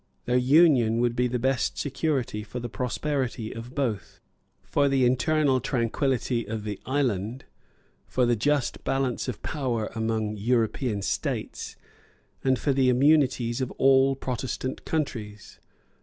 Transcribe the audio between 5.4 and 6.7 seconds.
tranquillity of